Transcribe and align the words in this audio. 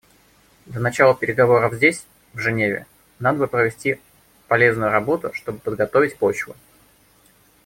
До 0.65 0.79
начала 0.79 1.13
переговоров 1.15 1.75
здесь, 1.75 2.07
в 2.33 2.39
Женеве, 2.39 2.87
надо 3.19 3.45
провести 3.45 4.01
полезную 4.47 4.89
работу, 4.89 5.31
чтобы 5.33 5.59
подготовить 5.59 6.17
почву. 6.17 6.55